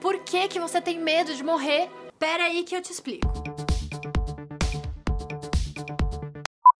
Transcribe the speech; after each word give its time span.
Por 0.00 0.20
que, 0.20 0.48
que 0.48 0.58
você 0.58 0.80
tem 0.80 0.98
medo 0.98 1.34
de 1.34 1.44
morrer? 1.44 1.90
Pera 2.18 2.44
aí 2.44 2.64
que 2.64 2.74
eu 2.74 2.80
te 2.80 2.90
explico. 2.90 3.30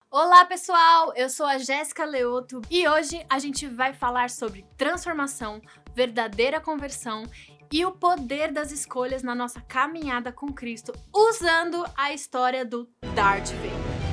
Olá 0.09 0.43
pessoal, 0.45 1.13
eu 1.15 1.29
sou 1.29 1.45
a 1.45 1.59
Jéssica 1.59 2.03
Leoto 2.03 2.61
e 2.69 2.87
hoje 2.87 3.23
a 3.29 3.37
gente 3.37 3.67
vai 3.67 3.93
falar 3.93 4.31
sobre 4.31 4.65
transformação, 4.75 5.61
verdadeira 5.93 6.59
conversão 6.59 7.23
e 7.71 7.85
o 7.85 7.91
poder 7.91 8.51
das 8.51 8.71
escolhas 8.71 9.21
na 9.21 9.35
nossa 9.35 9.61
caminhada 9.61 10.31
com 10.31 10.51
Cristo, 10.51 10.91
usando 11.15 11.85
a 11.95 12.11
história 12.11 12.65
do 12.65 12.89
Darth 13.13 13.51
Vader. 13.51 14.10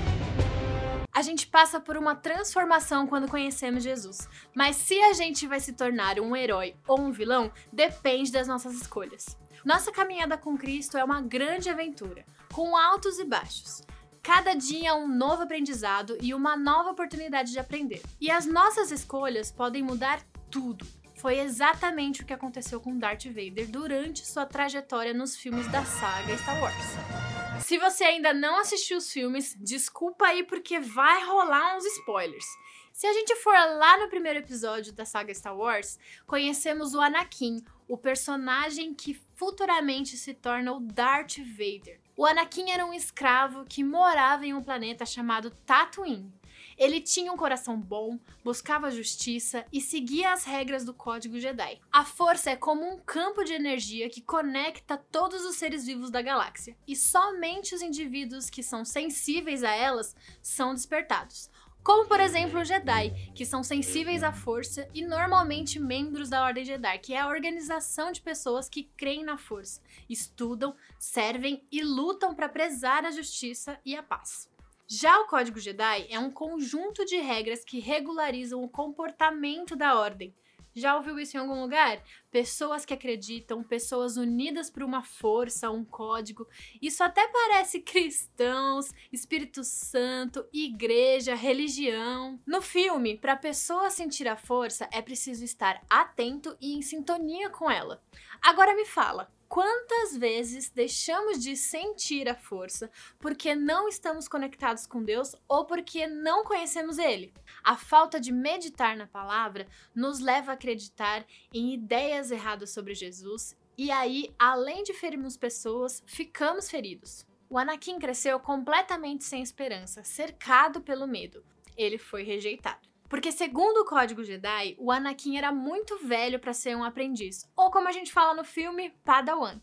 A 1.19 1.23
gente 1.23 1.49
passa 1.49 1.81
por 1.81 1.97
uma 1.97 2.15
transformação 2.15 3.05
quando 3.05 3.27
conhecemos 3.29 3.83
Jesus, 3.83 4.29
mas 4.55 4.77
se 4.77 5.01
a 5.01 5.13
gente 5.13 5.49
vai 5.49 5.59
se 5.59 5.73
tornar 5.73 6.21
um 6.21 6.37
herói 6.37 6.77
ou 6.87 7.01
um 7.01 7.11
vilão 7.11 7.51
depende 7.73 8.31
das 8.31 8.47
nossas 8.47 8.75
escolhas. 8.75 9.37
Nossa 9.65 9.91
caminhada 9.91 10.39
com 10.39 10.57
Cristo 10.57 10.97
é 10.97 11.03
uma 11.03 11.21
grande 11.21 11.69
aventura, 11.69 12.25
com 12.53 12.77
altos 12.77 13.19
e 13.19 13.25
baixos. 13.25 13.83
Cada 14.23 14.55
dia 14.55 14.91
é 14.91 14.95
um 14.95 15.09
novo 15.09 15.43
aprendizado 15.43 16.17
e 16.23 16.33
uma 16.33 16.57
nova 16.57 16.93
oportunidade 16.93 17.51
de 17.51 17.59
aprender. 17.59 18.01
E 18.21 18.31
as 18.31 18.47
nossas 18.47 18.93
escolhas 18.93 19.51
podem 19.51 19.83
mudar 19.83 20.23
tudo. 20.49 20.87
Foi 21.17 21.41
exatamente 21.41 22.23
o 22.23 22.25
que 22.25 22.33
aconteceu 22.33 22.81
com 22.81 22.97
Darth 22.97 23.25
Vader 23.25 23.67
durante 23.67 24.25
sua 24.25 24.47
trajetória 24.47 25.13
nos 25.13 25.35
filmes 25.35 25.67
da 25.67 25.85
saga 25.85 26.39
Star 26.39 26.63
Wars. 26.63 27.18
Se 27.61 27.79
você 27.79 28.05
ainda 28.05 28.33
não 28.33 28.61
assistiu 28.61 28.99
os 28.99 29.13
filmes, 29.13 29.57
desculpa 29.59 30.27
aí 30.27 30.45
porque 30.45 30.79
vai 30.79 31.25
rolar 31.25 31.77
uns 31.77 31.85
spoilers. 31.85 32.47
Se 32.93 33.07
a 33.07 33.13
gente 33.13 33.37
for 33.37 33.53
lá 33.53 33.99
no 33.99 34.09
primeiro 34.09 34.41
episódio 34.41 34.93
da 34.93 35.05
saga 35.05 35.33
Star 35.33 35.57
Wars, 35.57 35.99
conhecemos 36.27 36.95
o 36.95 37.01
Anakin, 37.01 37.65
o 37.87 37.97
personagem 37.97 38.93
que 38.93 39.15
futuramente 39.37 40.17
se 40.17 40.35
torna 40.35 40.73
o 40.73 40.81
Darth 40.81 41.39
Vader. 41.39 42.01
O 42.17 42.27
Anakin 42.27 42.71
era 42.71 42.85
um 42.85 42.93
escravo 42.93 43.65
que 43.65 43.85
morava 43.85 44.45
em 44.45 44.53
um 44.53 44.63
planeta 44.63 45.07
chamado 45.07 45.51
Tatooine. 45.65 46.33
Ele 46.79 47.01
tinha 47.01 47.33
um 47.33 47.37
coração 47.37 47.77
bom, 47.77 48.21
buscava 48.45 48.91
justiça 48.91 49.67
e 49.73 49.81
seguia 49.81 50.33
as 50.33 50.45
regras 50.45 50.85
do 50.85 50.95
Código 50.95 51.41
Jedi. 51.41 51.81
A 51.91 52.05
força 52.05 52.51
é 52.51 52.57
como 52.57 52.89
um 52.89 52.99
campo 52.99 53.43
de 53.43 53.53
energia 53.53 54.09
que 54.09 54.21
conecta 54.21 54.97
todos 54.97 55.45
os 55.45 55.57
seres 55.57 55.85
vivos 55.85 56.09
da 56.09 56.23
galáxia, 56.23 56.77
e 56.87 56.95
somente 56.95 57.75
os 57.75 57.83
indivíduos 57.83 58.49
que 58.49 58.63
são 58.63 58.85
sensíveis 58.85 59.65
a 59.65 59.75
elas 59.75 60.15
são 60.41 60.73
despertados. 60.73 61.51
Como, 61.83 62.07
por 62.07 62.21
exemplo, 62.21 62.61
os 62.61 62.69
Jedi, 62.69 63.33
que 63.35 63.47
são 63.47 63.63
sensíveis 63.63 64.23
à 64.23 64.33
força 64.33 64.89
e 64.95 65.03
normalmente 65.03 65.81
membros 65.81 66.29
da 66.29 66.45
Ordem 66.45 66.65
Jedi, 66.65 66.99
que 66.99 67.15
é 67.15 67.19
a 67.19 67.29
organização 67.29 68.13
de 68.13 68.21
pessoas 68.21 68.69
que 68.69 68.91
creem 68.97 69.25
na 69.25 69.37
força, 69.37 69.81
estudam, 70.09 70.77
servem 70.99 71.67
e 71.73 71.83
lutam 71.83 72.35
para 72.35 72.49
prezar 72.49 73.05
a 73.05 73.11
justiça 73.11 73.81
e 73.85 73.97
a 73.97 74.03
paz. 74.03 74.48
Já 74.91 75.21
o 75.21 75.27
Código 75.27 75.61
Jedi 75.61 76.07
é 76.09 76.19
um 76.19 76.31
conjunto 76.31 77.05
de 77.05 77.19
regras 77.19 77.63
que 77.63 77.79
regularizam 77.79 78.63
o 78.63 78.69
comportamento 78.69 79.77
da 79.77 79.99
ordem, 79.99 80.35
já 80.79 80.97
ouviu 80.97 81.19
isso 81.19 81.37
em 81.37 81.41
algum 81.41 81.61
lugar? 81.61 82.01
Pessoas 82.31 82.85
que 82.85 82.95
acreditam, 82.95 83.65
pessoas 83.65 84.17
unidas 84.17 84.71
por 84.71 84.85
uma 84.85 85.03
força, 85.03 85.71
um 85.71 85.85
código. 85.85 86.47
Isso 86.81 87.03
até 87.03 87.27
parece 87.27 87.81
cristãos, 87.83 88.93
Espírito 89.13 89.65
Santo, 89.65 90.47
igreja, 90.53 91.35
religião. 91.35 92.41
No 92.47 92.63
filme, 92.63 93.19
para 93.19 93.33
a 93.33 93.37
pessoa 93.37 93.91
sentir 93.91 94.29
a 94.29 94.37
força, 94.37 94.89
é 94.93 95.03
preciso 95.03 95.45
estar 95.45 95.83
atento 95.91 96.57
e 96.61 96.77
em 96.77 96.83
sintonia 96.83 97.51
com 97.51 97.69
ela. 97.69 98.01
Agora 98.41 98.77
me 98.77 98.85
fala, 98.85 99.33
Quantas 99.49 100.15
vezes 100.15 100.69
deixamos 100.69 101.43
de 101.43 101.57
sentir 101.57 102.29
a 102.29 102.35
força 102.35 102.91
porque 103.19 103.55
não 103.55 103.89
estamos 103.89 104.29
conectados 104.29 104.87
com 104.87 105.03
Deus 105.03 105.35
ou 105.49 105.65
porque 105.65 106.07
não 106.07 106.45
conhecemos 106.45 106.99
Ele? 106.99 107.33
A 107.65 107.75
falta 107.75 108.21
de 108.21 108.31
meditar 108.31 108.95
na 108.95 109.07
palavra 109.07 109.67
nos 109.95 110.21
leva 110.21 110.51
a 110.51 110.55
acreditar 110.55 111.25
em 111.53 111.73
ideias 111.73 112.31
erradas 112.31 112.71
sobre 112.71 112.95
Jesus 112.95 113.57
e 113.77 113.93
aí, 113.93 114.35
além 114.39 114.83
de 114.83 114.93
ferirmos 114.93 115.37
pessoas, 115.37 116.03
ficamos 116.05 116.69
feridos. 116.69 117.25
O 117.49 117.57
Anakin 117.57 117.99
cresceu 117.99 118.39
completamente 118.41 119.25
sem 119.25 119.41
esperança, 119.41 120.03
cercado 120.03 120.83
pelo 120.83 121.07
medo. 121.07 121.45
Ele 121.77 121.97
foi 121.97 122.25
rejeitado. 122.25 122.88
Porque, 123.09 123.33
segundo 123.33 123.79
o 123.79 123.85
código 123.85 124.23
Jedi, 124.23 124.77
o 124.79 124.93
Anakin 124.93 125.39
era 125.39 125.51
muito 125.51 125.99
velho 125.99 126.39
para 126.39 126.53
ser 126.53 126.77
um 126.77 126.85
aprendiz, 126.85 127.49
ou 127.57 127.71
como 127.71 127.89
a 127.89 127.93
gente 127.93 128.13
fala 128.13 128.35
no 128.35 128.45
filme, 128.45 128.91
Padawan. 129.05 129.61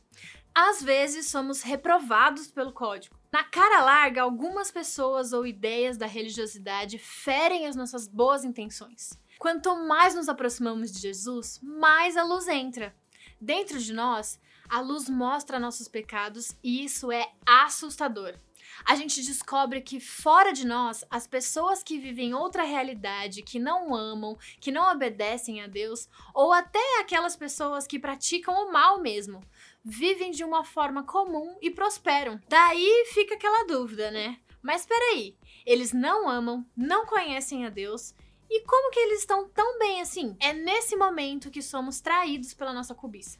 Às 0.53 0.81
vezes 0.81 1.27
somos 1.27 1.61
reprovados 1.61 2.49
pelo 2.49 2.71
código. 2.71 3.15
Na 3.31 3.43
cara 3.43 3.83
larga, 3.83 4.21
algumas 4.21 4.71
pessoas 4.71 5.33
ou 5.33 5.45
ideias 5.45 5.97
da 5.97 6.05
religiosidade 6.05 6.97
ferem 6.97 7.67
as 7.67 7.75
nossas 7.75 8.07
boas 8.07 8.45
intenções. 8.45 9.19
Quanto 9.37 9.75
mais 9.75 10.15
nos 10.15 10.29
aproximamos 10.29 10.91
de 10.91 10.99
Jesus, 10.99 11.59
mais 11.61 12.15
a 12.15 12.23
luz 12.23 12.47
entra. 12.47 12.95
Dentro 13.39 13.77
de 13.77 13.91
nós, 13.91 14.39
a 14.69 14.79
luz 14.79 15.09
mostra 15.09 15.59
nossos 15.59 15.89
pecados 15.89 16.55
e 16.63 16.85
isso 16.85 17.11
é 17.11 17.29
assustador 17.45 18.39
a 18.83 18.95
gente 18.95 19.21
descobre 19.23 19.81
que 19.81 19.99
fora 19.99 20.51
de 20.51 20.65
nós, 20.65 21.05
as 21.09 21.27
pessoas 21.27 21.83
que 21.83 21.97
vivem 21.97 22.33
outra 22.33 22.63
realidade, 22.63 23.43
que 23.43 23.59
não 23.59 23.93
amam, 23.93 24.37
que 24.59 24.71
não 24.71 24.91
obedecem 24.91 25.61
a 25.61 25.67
Deus, 25.67 26.09
ou 26.33 26.51
até 26.51 26.99
aquelas 26.99 27.35
pessoas 27.35 27.85
que 27.87 27.99
praticam 27.99 28.53
o 28.53 28.71
mal 28.71 28.99
mesmo, 28.99 29.41
vivem 29.83 30.31
de 30.31 30.43
uma 30.43 30.63
forma 30.63 31.03
comum 31.03 31.55
e 31.61 31.69
prosperam. 31.69 32.39
Daí 32.49 33.05
fica 33.13 33.35
aquela 33.35 33.65
dúvida, 33.65 34.11
né? 34.11 34.39
Mas 34.61 34.81
espera 34.81 35.13
aí, 35.13 35.37
eles 35.65 35.93
não 35.93 36.27
amam, 36.27 36.65
não 36.75 37.05
conhecem 37.05 37.65
a 37.65 37.69
Deus 37.69 38.15
e 38.49 38.61
como 38.61 38.91
que 38.91 38.99
eles 38.99 39.19
estão 39.19 39.47
tão 39.49 39.77
bem 39.79 40.01
assim? 40.01 40.35
É 40.39 40.53
nesse 40.53 40.95
momento 40.95 41.51
que 41.51 41.61
somos 41.61 41.99
traídos 41.99 42.53
pela 42.53 42.73
nossa 42.73 42.93
cobiça. 42.93 43.39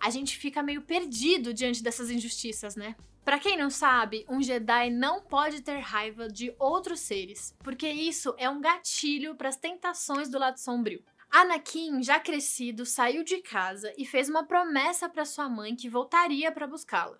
A 0.00 0.10
gente 0.10 0.36
fica 0.36 0.62
meio 0.62 0.82
perdido 0.82 1.52
diante 1.52 1.82
dessas 1.82 2.10
injustiças, 2.10 2.76
né? 2.76 2.94
Para 3.24 3.38
quem 3.38 3.58
não 3.58 3.68
sabe, 3.68 4.24
um 4.28 4.40
Jedi 4.40 4.88
não 4.88 5.20
pode 5.20 5.60
ter 5.60 5.78
raiva 5.80 6.28
de 6.28 6.54
outros 6.58 7.00
seres, 7.00 7.54
porque 7.62 7.86
isso 7.86 8.34
é 8.38 8.48
um 8.48 8.60
gatilho 8.60 9.34
para 9.34 9.50
as 9.50 9.56
tentações 9.56 10.30
do 10.30 10.38
lado 10.38 10.58
sombrio. 10.58 11.04
Anakin, 11.30 12.02
já 12.02 12.18
crescido, 12.18 12.86
saiu 12.86 13.22
de 13.22 13.42
casa 13.42 13.92
e 13.98 14.06
fez 14.06 14.30
uma 14.30 14.46
promessa 14.46 15.08
para 15.10 15.26
sua 15.26 15.48
mãe 15.48 15.76
que 15.76 15.90
voltaria 15.90 16.50
para 16.50 16.66
buscá-la. 16.66 17.18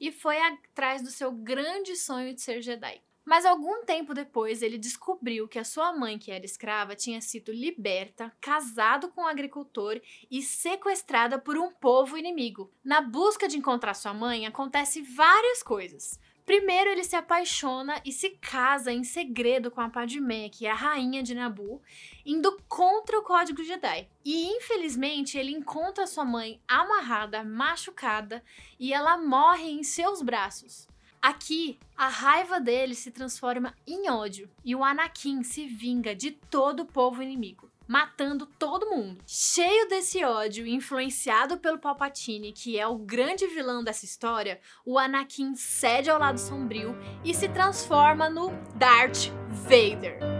E 0.00 0.10
foi 0.10 0.38
atrás 0.40 1.02
do 1.02 1.10
seu 1.10 1.30
grande 1.30 1.94
sonho 1.94 2.34
de 2.34 2.40
ser 2.40 2.62
Jedi. 2.62 3.02
Mas 3.30 3.46
algum 3.46 3.84
tempo 3.84 4.12
depois, 4.12 4.60
ele 4.60 4.76
descobriu 4.76 5.46
que 5.46 5.60
a 5.60 5.62
sua 5.62 5.92
mãe, 5.92 6.18
que 6.18 6.32
era 6.32 6.44
escrava, 6.44 6.96
tinha 6.96 7.20
sido 7.20 7.52
liberta, 7.52 8.32
casado 8.40 9.08
com 9.10 9.20
um 9.20 9.26
agricultor 9.28 10.00
e 10.28 10.42
sequestrada 10.42 11.38
por 11.38 11.56
um 11.56 11.70
povo 11.70 12.18
inimigo. 12.18 12.72
Na 12.82 13.00
busca 13.00 13.46
de 13.46 13.56
encontrar 13.56 13.94
sua 13.94 14.12
mãe, 14.12 14.46
acontece 14.46 15.00
várias 15.02 15.62
coisas. 15.62 16.18
Primeiro, 16.44 16.90
ele 16.90 17.04
se 17.04 17.14
apaixona 17.14 18.02
e 18.04 18.10
se 18.10 18.30
casa 18.30 18.92
em 18.92 19.04
segredo 19.04 19.70
com 19.70 19.80
a 19.80 19.88
Padmé, 19.88 20.48
que 20.48 20.66
é 20.66 20.70
a 20.72 20.74
rainha 20.74 21.22
de 21.22 21.32
Nabu, 21.32 21.80
indo 22.26 22.60
contra 22.66 23.16
o 23.16 23.22
código 23.22 23.62
Jedi. 23.62 24.08
E 24.24 24.48
infelizmente, 24.56 25.38
ele 25.38 25.52
encontra 25.52 26.04
sua 26.08 26.24
mãe 26.24 26.60
amarrada, 26.66 27.44
machucada, 27.44 28.42
e 28.76 28.92
ela 28.92 29.16
morre 29.16 29.70
em 29.70 29.84
seus 29.84 30.20
braços. 30.20 30.89
Aqui, 31.22 31.78
a 31.94 32.08
raiva 32.08 32.58
dele 32.58 32.94
se 32.94 33.10
transforma 33.10 33.74
em 33.86 34.10
ódio 34.10 34.48
e 34.64 34.74
o 34.74 34.82
Anakin 34.82 35.42
se 35.42 35.66
vinga 35.66 36.14
de 36.14 36.30
todo 36.30 36.80
o 36.80 36.86
povo 36.86 37.22
inimigo, 37.22 37.70
matando 37.86 38.46
todo 38.46 38.88
mundo. 38.88 39.22
Cheio 39.26 39.86
desse 39.86 40.24
ódio, 40.24 40.66
influenciado 40.66 41.58
pelo 41.58 41.78
Palpatine, 41.78 42.52
que 42.52 42.78
é 42.78 42.86
o 42.86 42.96
grande 42.96 43.46
vilão 43.48 43.84
dessa 43.84 44.06
história, 44.06 44.60
o 44.82 44.98
Anakin 44.98 45.54
cede 45.54 46.08
ao 46.08 46.18
lado 46.18 46.38
sombrio 46.38 46.96
e 47.22 47.34
se 47.34 47.50
transforma 47.50 48.30
no 48.30 48.48
Darth 48.76 49.28
Vader. 49.50 50.39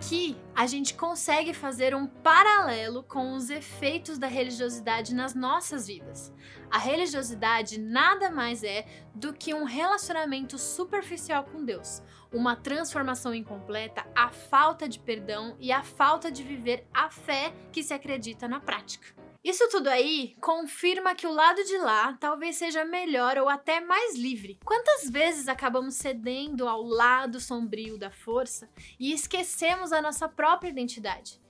Aqui 0.00 0.34
a 0.56 0.66
gente 0.66 0.94
consegue 0.94 1.52
fazer 1.52 1.94
um 1.94 2.06
paralelo 2.06 3.02
com 3.02 3.34
os 3.34 3.50
efeitos 3.50 4.16
da 4.16 4.26
religiosidade 4.26 5.14
nas 5.14 5.34
nossas 5.34 5.88
vidas. 5.88 6.32
A 6.70 6.78
religiosidade 6.78 7.78
nada 7.78 8.30
mais 8.30 8.64
é 8.64 8.86
do 9.14 9.34
que 9.34 9.52
um 9.52 9.64
relacionamento 9.64 10.56
superficial 10.56 11.44
com 11.44 11.62
Deus, 11.62 12.02
uma 12.32 12.56
transformação 12.56 13.34
incompleta, 13.34 14.06
a 14.16 14.30
falta 14.30 14.88
de 14.88 14.98
perdão 14.98 15.54
e 15.60 15.70
a 15.70 15.82
falta 15.82 16.32
de 16.32 16.42
viver 16.42 16.86
a 16.94 17.10
fé 17.10 17.52
que 17.70 17.82
se 17.82 17.92
acredita 17.92 18.48
na 18.48 18.58
prática. 18.58 19.19
Isso 19.42 19.66
tudo 19.70 19.88
aí 19.88 20.36
confirma 20.38 21.14
que 21.14 21.26
o 21.26 21.32
lado 21.32 21.64
de 21.64 21.78
lá 21.78 22.12
talvez 22.20 22.56
seja 22.56 22.84
melhor 22.84 23.38
ou 23.38 23.48
até 23.48 23.80
mais 23.80 24.14
livre. 24.14 24.58
Quantas 24.62 25.08
vezes 25.08 25.48
acabamos 25.48 25.94
cedendo 25.94 26.68
ao 26.68 26.82
lado 26.82 27.40
sombrio 27.40 27.96
da 27.96 28.10
força 28.10 28.68
e 28.98 29.12
esquecemos 29.12 29.92
a 29.92 30.02
nossa 30.02 30.28
própria 30.28 30.68
identidade? 30.68 31.40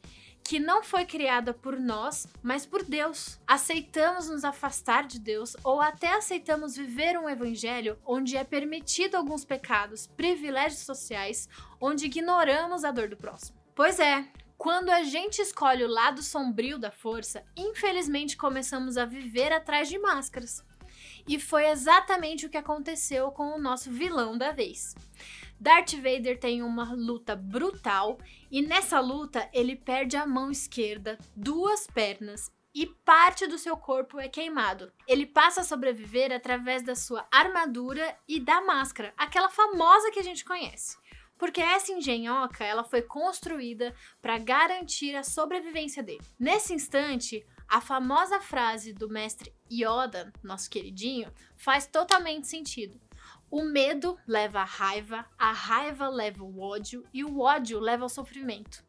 que 0.43 0.59
não 0.59 0.83
foi 0.83 1.05
criada 1.05 1.55
por 1.55 1.79
nós, 1.79 2.27
mas 2.43 2.67
por 2.67 2.83
Deus. 2.83 3.39
Aceitamos 3.47 4.29
nos 4.29 4.43
afastar 4.43 5.07
de 5.07 5.21
Deus 5.21 5.57
ou 5.63 5.81
até 5.81 6.13
aceitamos 6.15 6.77
viver 6.77 7.17
um 7.17 7.29
evangelho 7.29 7.97
onde 8.05 8.37
é 8.37 8.43
permitido 8.43 9.15
alguns 9.15 9.45
pecados, 9.45 10.09
privilégios 10.09 10.81
sociais, 10.81 11.49
onde 11.81 12.07
ignoramos 12.07 12.83
a 12.83 12.91
dor 12.91 13.09
do 13.09 13.17
próximo. 13.17 13.57
Pois 13.77 14.01
é, 14.01 14.27
quando 14.61 14.91
a 14.91 15.03
gente 15.03 15.41
escolhe 15.41 15.83
o 15.83 15.89
lado 15.89 16.23
sombrio 16.23 16.79
da 16.79 16.91
força, 16.91 17.43
infelizmente 17.57 18.37
começamos 18.37 18.99
a 18.99 19.07
viver 19.07 19.51
atrás 19.55 19.89
de 19.89 19.99
máscaras. 19.99 20.63
E 21.27 21.41
foi 21.41 21.65
exatamente 21.71 22.45
o 22.45 22.51
que 22.51 22.59
aconteceu 22.59 23.33
com 23.33 23.55
o 23.55 23.59
nosso 23.59 23.91
vilão 23.91 24.37
da 24.37 24.53
vez. 24.53 24.95
Darth 25.59 25.95
Vader 25.95 26.39
tem 26.39 26.61
uma 26.63 26.93
luta 26.93 27.35
brutal 27.35 28.19
e 28.51 28.61
nessa 28.61 29.01
luta 29.01 29.49
ele 29.55 29.75
perde 29.75 30.19
a 30.19 30.27
mão 30.27 30.51
esquerda, 30.51 31.17
duas 31.35 31.87
pernas 31.87 32.53
e 32.75 32.87
parte 32.87 33.47
do 33.47 33.57
seu 33.57 33.79
corpo 33.79 34.21
é 34.21 34.29
queimado. 34.29 34.93
Ele 35.09 35.25
passa 35.25 35.63
a 35.63 35.65
sobreviver 35.65 36.33
através 36.33 36.83
da 36.83 36.95
sua 36.95 37.27
armadura 37.33 38.15
e 38.29 38.39
da 38.39 38.61
máscara, 38.61 39.15
aquela 39.17 39.49
famosa 39.49 40.11
que 40.11 40.21
a 40.21 40.23
gente 40.23 40.45
conhece. 40.45 40.99
Porque 41.41 41.63
essa 41.63 41.91
engenhoca, 41.91 42.63
ela 42.63 42.85
foi 42.85 43.01
construída 43.01 43.95
para 44.21 44.37
garantir 44.37 45.17
a 45.17 45.23
sobrevivência 45.25 46.03
dele. 46.03 46.21
Nesse 46.39 46.75
instante, 46.75 47.47
a 47.67 47.81
famosa 47.81 48.39
frase 48.43 48.93
do 48.93 49.09
mestre 49.09 49.51
Yoda, 49.73 50.31
nosso 50.43 50.69
queridinho, 50.69 51.33
faz 51.57 51.87
totalmente 51.87 52.47
sentido. 52.47 53.01
O 53.51 53.63
medo 53.63 54.19
leva 54.29 54.61
à 54.61 54.65
raiva, 54.65 55.25
a 55.39 55.51
raiva 55.51 56.11
leva 56.11 56.45
ao 56.45 56.59
ódio 56.59 57.03
e 57.11 57.25
o 57.25 57.41
ódio 57.41 57.81
leva 57.81 58.03
ao 58.03 58.11
sofrimento. 58.11 58.85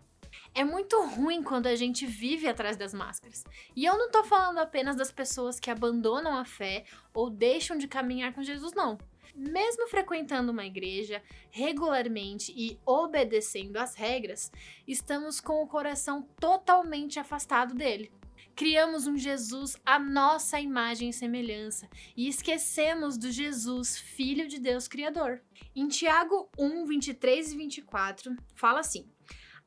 É 0.53 0.65
muito 0.65 1.01
ruim 1.05 1.41
quando 1.41 1.67
a 1.67 1.75
gente 1.77 2.05
vive 2.05 2.49
atrás 2.49 2.75
das 2.75 2.93
máscaras. 2.93 3.45
E 3.73 3.85
eu 3.85 3.97
não 3.97 4.11
tô 4.11 4.25
falando 4.25 4.57
apenas 4.57 4.97
das 4.97 5.09
pessoas 5.09 5.57
que 5.57 5.71
abandonam 5.71 6.35
a 6.35 6.43
fé 6.43 6.83
ou 7.13 7.29
deixam 7.29 7.77
de 7.77 7.87
caminhar 7.87 8.33
com 8.33 8.43
Jesus, 8.43 8.73
não. 8.73 8.97
Mesmo 9.35 9.87
frequentando 9.87 10.51
uma 10.51 10.65
igreja 10.65 11.21
regularmente 11.49 12.53
e 12.55 12.79
obedecendo 12.85 13.77
às 13.77 13.95
regras, 13.95 14.51
estamos 14.87 15.39
com 15.39 15.63
o 15.63 15.67
coração 15.67 16.23
totalmente 16.39 17.19
afastado 17.19 17.73
dele. 17.73 18.11
Criamos 18.55 19.07
um 19.07 19.17
Jesus 19.17 19.77
à 19.85 19.97
nossa 19.97 20.59
imagem 20.59 21.09
e 21.09 21.13
semelhança 21.13 21.89
e 22.15 22.27
esquecemos 22.27 23.17
do 23.17 23.31
Jesus, 23.31 23.97
Filho 23.97 24.47
de 24.47 24.59
Deus 24.59 24.87
Criador. 24.87 25.41
Em 25.75 25.87
Tiago 25.87 26.49
1, 26.59 26.85
23 26.85 27.53
e 27.53 27.57
24, 27.57 28.35
fala 28.53 28.81
assim: 28.81 29.09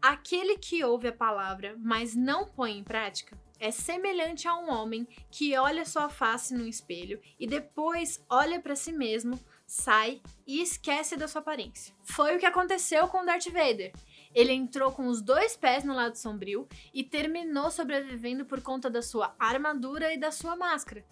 Aquele 0.00 0.58
que 0.58 0.84
ouve 0.84 1.08
a 1.08 1.12
palavra, 1.12 1.74
mas 1.78 2.14
não 2.14 2.46
põe 2.46 2.78
em 2.78 2.84
prática, 2.84 3.38
é 3.58 3.70
semelhante 3.70 4.46
a 4.46 4.54
um 4.54 4.70
homem 4.70 5.08
que 5.30 5.56
olha 5.56 5.86
sua 5.86 6.10
face 6.10 6.54
no 6.54 6.66
espelho 6.66 7.20
e 7.40 7.46
depois 7.46 8.22
olha 8.28 8.60
para 8.60 8.76
si 8.76 8.92
mesmo, 8.92 9.40
sai 9.66 10.20
e 10.46 10.60
esquece 10.60 11.16
da 11.16 11.26
sua 11.26 11.40
aparência. 11.40 11.94
Foi 12.02 12.36
o 12.36 12.38
que 12.38 12.46
aconteceu 12.46 13.08
com 13.08 13.24
Darth 13.24 13.46
Vader. 13.46 13.92
Ele 14.34 14.52
entrou 14.52 14.90
com 14.92 15.06
os 15.06 15.22
dois 15.22 15.56
pés 15.56 15.84
no 15.84 15.94
lado 15.94 16.16
sombrio 16.16 16.68
e 16.92 17.04
terminou 17.04 17.70
sobrevivendo 17.70 18.44
por 18.44 18.60
conta 18.60 18.90
da 18.90 19.00
sua 19.00 19.34
armadura 19.38 20.12
e 20.12 20.18
da 20.18 20.30
sua 20.30 20.56
máscara. 20.56 21.04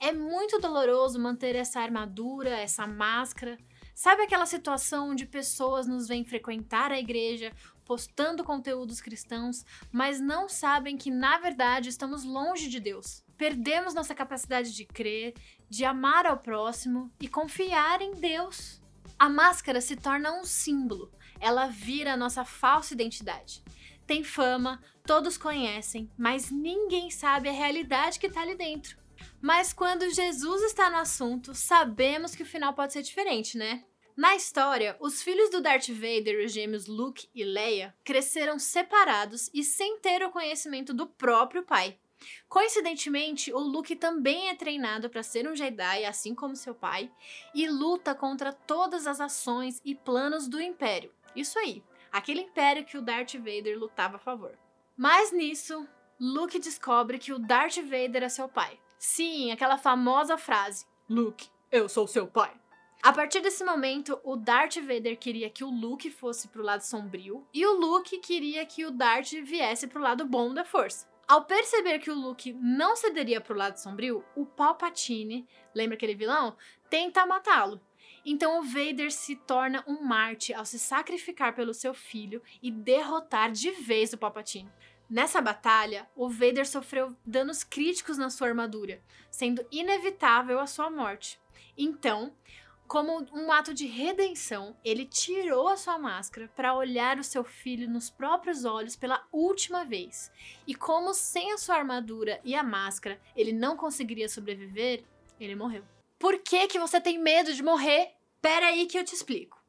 É 0.00 0.12
muito 0.12 0.60
doloroso 0.60 1.18
manter 1.18 1.56
essa 1.56 1.80
armadura, 1.80 2.50
essa 2.50 2.86
máscara. 2.86 3.58
Sabe 3.94 4.22
aquela 4.22 4.46
situação 4.46 5.10
onde 5.10 5.26
pessoas 5.26 5.88
nos 5.88 6.06
vêm 6.06 6.24
frequentar 6.24 6.92
a 6.92 7.00
igreja, 7.00 7.52
postando 7.88 8.44
conteúdos 8.44 9.00
cristãos, 9.00 9.64
mas 9.90 10.20
não 10.20 10.46
sabem 10.46 10.98
que 10.98 11.10
na 11.10 11.38
verdade 11.38 11.88
estamos 11.88 12.22
longe 12.22 12.68
de 12.68 12.78
Deus? 12.78 13.24
Perdemos 13.38 13.94
nossa 13.94 14.14
capacidade 14.14 14.74
de 14.74 14.84
crer, 14.84 15.32
de 15.70 15.86
amar 15.86 16.26
ao 16.26 16.36
próximo 16.36 17.10
e 17.18 17.26
confiar 17.26 18.02
em 18.02 18.12
Deus. 18.12 18.82
A 19.18 19.30
máscara 19.30 19.80
se 19.80 19.96
torna 19.96 20.38
um 20.38 20.44
símbolo, 20.44 21.10
ela 21.40 21.66
vira 21.66 22.12
a 22.12 22.16
nossa 22.16 22.44
falsa 22.44 22.92
identidade. 22.92 23.64
Tem 24.06 24.22
fama, 24.22 24.82
todos 25.06 25.38
conhecem, 25.38 26.10
mas 26.18 26.50
ninguém 26.50 27.10
sabe 27.10 27.48
a 27.48 27.52
realidade 27.52 28.18
que 28.18 28.26
está 28.26 28.42
ali 28.42 28.54
dentro. 28.54 28.98
Mas 29.40 29.72
quando 29.72 30.12
Jesus 30.12 30.62
está 30.62 30.90
no 30.90 30.98
assunto, 30.98 31.54
sabemos 31.54 32.34
que 32.34 32.42
o 32.42 32.46
final 32.46 32.74
pode 32.74 32.92
ser 32.92 33.02
diferente, 33.02 33.56
né? 33.56 33.84
Na 34.18 34.34
história, 34.34 34.96
os 34.98 35.22
filhos 35.22 35.48
do 35.48 35.60
Darth 35.60 35.90
Vader, 35.90 36.44
os 36.44 36.50
gêmeos 36.50 36.88
Luke 36.88 37.28
e 37.32 37.44
Leia, 37.44 37.94
cresceram 38.02 38.58
separados 38.58 39.48
e 39.54 39.62
sem 39.62 40.00
ter 40.00 40.24
o 40.24 40.30
conhecimento 40.32 40.92
do 40.92 41.06
próprio 41.06 41.62
pai. 41.62 41.96
Coincidentemente, 42.48 43.52
o 43.52 43.60
Luke 43.60 43.94
também 43.94 44.48
é 44.48 44.56
treinado 44.56 45.08
para 45.08 45.22
ser 45.22 45.48
um 45.48 45.54
Jedi, 45.54 46.04
assim 46.04 46.34
como 46.34 46.56
seu 46.56 46.74
pai, 46.74 47.08
e 47.54 47.68
luta 47.68 48.12
contra 48.12 48.52
todas 48.52 49.06
as 49.06 49.20
ações 49.20 49.80
e 49.84 49.94
planos 49.94 50.48
do 50.48 50.60
Império. 50.60 51.14
Isso 51.36 51.56
aí, 51.56 51.80
aquele 52.10 52.40
império 52.40 52.84
que 52.84 52.98
o 52.98 53.02
Darth 53.02 53.34
Vader 53.34 53.78
lutava 53.78 54.16
a 54.16 54.18
favor. 54.18 54.58
Mas 54.96 55.30
nisso, 55.30 55.86
Luke 56.18 56.58
descobre 56.58 57.20
que 57.20 57.32
o 57.32 57.38
Darth 57.38 57.76
Vader 57.76 58.24
é 58.24 58.28
seu 58.28 58.48
pai. 58.48 58.80
Sim, 58.98 59.52
aquela 59.52 59.78
famosa 59.78 60.36
frase: 60.36 60.86
Luke, 61.08 61.48
eu 61.70 61.88
sou 61.88 62.08
seu 62.08 62.26
pai. 62.26 62.52
A 63.00 63.12
partir 63.12 63.40
desse 63.40 63.64
momento, 63.64 64.20
o 64.24 64.34
Darth 64.34 64.76
Vader 64.76 65.16
queria 65.16 65.48
que 65.48 65.62
o 65.62 65.70
Luke 65.70 66.10
fosse 66.10 66.48
pro 66.48 66.64
lado 66.64 66.80
sombrio 66.80 67.46
e 67.54 67.64
o 67.64 67.72
Luke 67.72 68.18
queria 68.18 68.66
que 68.66 68.84
o 68.84 68.90
Darth 68.90 69.30
viesse 69.44 69.86
pro 69.86 70.02
lado 70.02 70.26
bom 70.26 70.52
da 70.52 70.64
força. 70.64 71.06
Ao 71.28 71.44
perceber 71.44 72.00
que 72.00 72.10
o 72.10 72.14
Luke 72.14 72.52
não 72.54 72.96
cederia 72.96 73.40
pro 73.40 73.56
lado 73.56 73.76
sombrio, 73.76 74.24
o 74.34 74.44
Palpatine, 74.44 75.46
lembra 75.72 75.94
aquele 75.94 76.14
vilão, 76.14 76.56
tenta 76.90 77.24
matá-lo. 77.24 77.80
Então 78.24 78.58
o 78.58 78.62
Vader 78.64 79.12
se 79.12 79.36
torna 79.36 79.84
um 79.86 80.02
Marte 80.02 80.52
ao 80.52 80.64
se 80.64 80.78
sacrificar 80.78 81.54
pelo 81.54 81.72
seu 81.72 81.94
filho 81.94 82.42
e 82.60 82.70
derrotar 82.70 83.52
de 83.52 83.70
vez 83.70 84.12
o 84.12 84.18
Palpatine. 84.18 84.72
Nessa 85.08 85.40
batalha, 85.40 86.10
o 86.16 86.28
Vader 86.28 86.66
sofreu 86.68 87.16
danos 87.24 87.62
críticos 87.62 88.18
na 88.18 88.28
sua 88.28 88.48
armadura, 88.48 89.00
sendo 89.30 89.64
inevitável 89.70 90.58
a 90.58 90.66
sua 90.66 90.90
morte. 90.90 91.40
Então, 91.76 92.34
como 92.88 93.26
um 93.34 93.52
ato 93.52 93.74
de 93.74 93.86
redenção, 93.86 94.74
ele 94.82 95.04
tirou 95.04 95.68
a 95.68 95.76
sua 95.76 95.98
máscara 95.98 96.50
para 96.56 96.74
olhar 96.74 97.18
o 97.18 97.24
seu 97.24 97.44
filho 97.44 97.88
nos 97.88 98.08
próprios 98.08 98.64
olhos 98.64 98.96
pela 98.96 99.24
última 99.30 99.84
vez. 99.84 100.32
E 100.66 100.74
como 100.74 101.12
sem 101.12 101.52
a 101.52 101.58
sua 101.58 101.76
armadura 101.76 102.40
e 102.42 102.54
a 102.54 102.62
máscara 102.62 103.20
ele 103.36 103.52
não 103.52 103.76
conseguiria 103.76 104.28
sobreviver, 104.28 105.04
ele 105.38 105.54
morreu. 105.54 105.84
Por 106.18 106.38
que 106.38 106.66
que 106.66 106.78
você 106.78 106.98
tem 106.98 107.18
medo 107.18 107.52
de 107.52 107.62
morrer? 107.62 108.14
Pera 108.40 108.68
aí 108.68 108.86
que 108.86 108.98
eu 108.98 109.04
te 109.04 109.14
explico. 109.14 109.62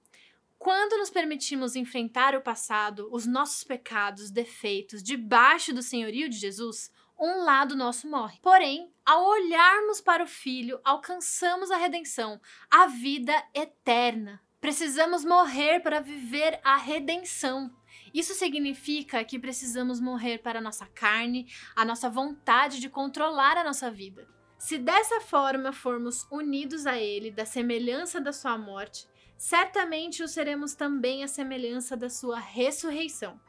Quando 0.58 0.98
nos 0.98 1.10
permitimos 1.10 1.76
enfrentar 1.76 2.36
o 2.36 2.42
passado, 2.42 3.10
os 3.12 3.26
nossos 3.26 3.66
pecados, 3.66 4.32
defeitos, 4.32 5.04
debaixo 5.04 5.74
do 5.74 5.84
senhorio 5.84 6.30
de 6.30 6.38
Jesus, 6.38 6.90
um 7.20 7.44
lado 7.44 7.76
nosso 7.76 8.10
morre. 8.10 8.40
Porém, 8.42 8.92
ao 9.06 9.26
olharmos 9.26 10.00
para 10.00 10.24
o 10.24 10.28
Filho, 10.28 10.80
alcançamos 10.84 11.70
a 11.70 11.78
redenção, 11.78 12.40
a 12.72 12.88
vida 12.88 13.34
eterna. 13.54 14.42
Precisamos 14.62 15.24
morrer 15.24 15.80
para 15.82 16.00
viver 16.00 16.60
a 16.64 16.78
redenção. 16.78 17.74
Isso 18.14 18.34
significa 18.34 19.24
que 19.24 19.40
precisamos 19.40 20.00
morrer 20.00 20.40
para 20.40 20.60
a 20.60 20.62
nossa 20.62 20.86
carne, 20.88 21.48
a 21.76 21.86
nossa 21.86 22.10
vontade 22.10 22.80
de 22.80 22.90
controlar 22.90 23.58
a 23.58 23.64
nossa 23.64 23.90
vida. 23.92 24.28
Se 24.58 24.78
dessa 24.78 25.22
forma 25.22 25.72
formos 25.72 26.28
unidos 26.30 26.86
a 26.86 26.98
Ele, 26.98 27.32
da 27.32 27.46
semelhança 27.46 28.20
da 28.20 28.34
Sua 28.34 28.58
morte, 28.58 29.08
certamente 29.38 30.22
o 30.22 30.28
seremos 30.28 30.76
também 30.76 31.24
à 31.24 31.28
semelhança 31.28 31.96
da 31.96 32.10
Sua 32.10 32.38
ressurreição. 32.38 33.40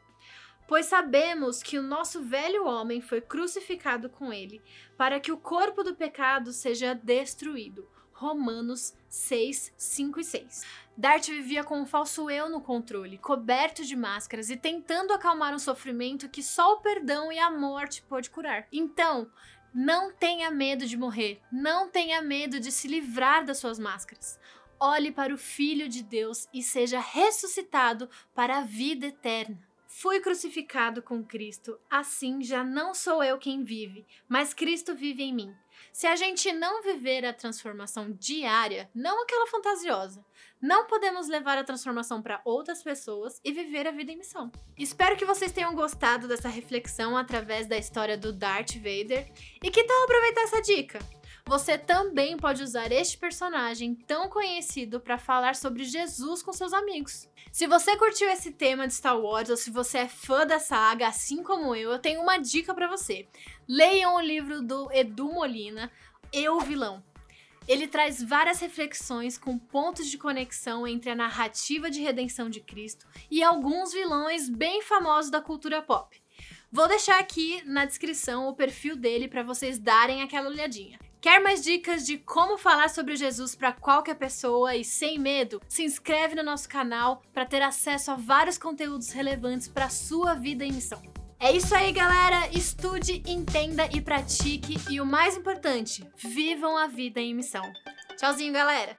Pois 0.70 0.86
sabemos 0.86 1.64
que 1.64 1.80
o 1.80 1.82
nosso 1.82 2.22
velho 2.22 2.64
homem 2.64 3.00
foi 3.00 3.20
crucificado 3.20 4.08
com 4.08 4.32
Ele, 4.32 4.62
para 4.96 5.18
que 5.18 5.32
o 5.32 5.36
corpo 5.36 5.82
do 5.82 5.96
pecado 5.96 6.52
seja 6.52 6.94
destruído. 6.94 7.90
Romanos 8.12 8.94
6, 9.08 9.74
5 9.76 10.20
e 10.20 10.24
6. 10.24 10.64
Dart 10.96 11.26
vivia 11.26 11.64
com 11.64 11.80
um 11.80 11.86
falso 11.86 12.30
eu 12.30 12.48
no 12.48 12.60
controle, 12.60 13.18
coberto 13.18 13.84
de 13.84 13.96
máscaras 13.96 14.48
e 14.48 14.56
tentando 14.56 15.12
acalmar 15.12 15.52
um 15.52 15.58
sofrimento 15.58 16.28
que 16.28 16.40
só 16.40 16.74
o 16.74 16.80
perdão 16.80 17.32
e 17.32 17.38
a 17.40 17.50
morte 17.50 18.02
pode 18.02 18.30
curar. 18.30 18.68
Então, 18.70 19.28
não 19.74 20.12
tenha 20.12 20.52
medo 20.52 20.86
de 20.86 20.96
morrer, 20.96 21.42
não 21.50 21.90
tenha 21.90 22.22
medo 22.22 22.60
de 22.60 22.70
se 22.70 22.86
livrar 22.86 23.44
das 23.44 23.58
suas 23.58 23.80
máscaras. 23.80 24.38
Olhe 24.78 25.10
para 25.10 25.34
o 25.34 25.36
Filho 25.36 25.88
de 25.88 26.00
Deus 26.00 26.48
e 26.54 26.62
seja 26.62 27.00
ressuscitado 27.00 28.08
para 28.36 28.58
a 28.58 28.62
vida 28.62 29.06
eterna. 29.06 29.69
Fui 29.92 30.20
crucificado 30.20 31.02
com 31.02 31.24
Cristo, 31.24 31.76
assim 31.90 32.44
já 32.44 32.62
não 32.62 32.94
sou 32.94 33.24
eu 33.24 33.36
quem 33.36 33.64
vive, 33.64 34.06
mas 34.28 34.54
Cristo 34.54 34.94
vive 34.94 35.24
em 35.24 35.34
mim. 35.34 35.52
Se 35.92 36.06
a 36.06 36.14
gente 36.14 36.52
não 36.52 36.80
viver 36.80 37.24
a 37.26 37.34
transformação 37.34 38.12
diária, 38.12 38.88
não 38.94 39.20
aquela 39.20 39.48
fantasiosa, 39.48 40.24
não 40.62 40.86
podemos 40.86 41.26
levar 41.26 41.58
a 41.58 41.64
transformação 41.64 42.22
para 42.22 42.40
outras 42.44 42.84
pessoas 42.84 43.40
e 43.44 43.52
viver 43.52 43.88
a 43.88 43.90
vida 43.90 44.12
em 44.12 44.18
missão. 44.18 44.52
Espero 44.78 45.16
que 45.16 45.24
vocês 45.24 45.50
tenham 45.50 45.74
gostado 45.74 46.28
dessa 46.28 46.48
reflexão 46.48 47.16
através 47.16 47.66
da 47.66 47.76
história 47.76 48.16
do 48.16 48.32
Darth 48.32 48.76
Vader. 48.76 49.28
E 49.62 49.70
que 49.72 49.82
tal 49.82 50.04
aproveitar 50.04 50.42
essa 50.42 50.62
dica? 50.62 51.19
Você 51.46 51.76
também 51.76 52.36
pode 52.36 52.62
usar 52.62 52.92
este 52.92 53.18
personagem 53.18 53.94
tão 53.94 54.28
conhecido 54.28 55.00
para 55.00 55.18
falar 55.18 55.56
sobre 55.56 55.84
Jesus 55.84 56.42
com 56.42 56.52
seus 56.52 56.72
amigos. 56.72 57.28
Se 57.50 57.66
você 57.66 57.96
curtiu 57.96 58.28
esse 58.28 58.52
tema 58.52 58.86
de 58.86 58.94
Star 58.94 59.18
Wars 59.18 59.50
ou 59.50 59.56
se 59.56 59.70
você 59.70 59.98
é 59.98 60.08
fã 60.08 60.46
da 60.46 60.58
saga, 60.58 61.08
assim 61.08 61.42
como 61.42 61.74
eu, 61.74 61.90
eu 61.90 61.98
tenho 61.98 62.20
uma 62.20 62.38
dica 62.38 62.74
para 62.74 62.88
você. 62.88 63.26
Leiam 63.68 64.16
o 64.16 64.20
livro 64.20 64.62
do 64.62 64.90
Edu 64.92 65.32
Molina, 65.32 65.90
Eu 66.32 66.60
Vilão. 66.60 67.02
Ele 67.66 67.86
traz 67.86 68.22
várias 68.22 68.58
reflexões 68.58 69.38
com 69.38 69.58
pontos 69.58 70.08
de 70.08 70.18
conexão 70.18 70.86
entre 70.86 71.10
a 71.10 71.14
narrativa 71.14 71.90
de 71.90 72.00
redenção 72.00 72.48
de 72.48 72.60
Cristo 72.60 73.06
e 73.30 73.42
alguns 73.42 73.92
vilões 73.92 74.48
bem 74.48 74.82
famosos 74.82 75.30
da 75.30 75.40
cultura 75.40 75.82
pop. 75.82 76.20
Vou 76.72 76.88
deixar 76.88 77.18
aqui 77.18 77.62
na 77.64 77.84
descrição 77.84 78.48
o 78.48 78.54
perfil 78.54 78.96
dele 78.96 79.28
para 79.28 79.42
vocês 79.42 79.78
darem 79.78 80.22
aquela 80.22 80.48
olhadinha. 80.48 80.98
Quer 81.20 81.38
mais 81.38 81.62
dicas 81.62 82.06
de 82.06 82.16
como 82.16 82.56
falar 82.56 82.88
sobre 82.88 83.14
Jesus 83.14 83.54
para 83.54 83.72
qualquer 83.72 84.14
pessoa 84.14 84.74
e 84.74 84.82
sem 84.82 85.18
medo? 85.18 85.60
Se 85.68 85.82
inscreve 85.82 86.34
no 86.34 86.42
nosso 86.42 86.66
canal 86.66 87.22
para 87.34 87.44
ter 87.44 87.60
acesso 87.60 88.10
a 88.10 88.16
vários 88.16 88.56
conteúdos 88.56 89.10
relevantes 89.10 89.68
para 89.68 89.90
sua 89.90 90.32
vida 90.32 90.64
em 90.64 90.72
missão. 90.72 91.02
É 91.38 91.52
isso 91.52 91.74
aí, 91.74 91.92
galera. 91.92 92.48
Estude, 92.56 93.22
entenda 93.26 93.86
e 93.94 94.00
pratique. 94.00 94.78
E 94.88 94.98
o 94.98 95.04
mais 95.04 95.36
importante, 95.36 96.02
vivam 96.16 96.74
a 96.76 96.86
vida 96.86 97.20
em 97.20 97.34
missão. 97.34 97.70
Tchauzinho, 98.16 98.54
galera! 98.54 98.96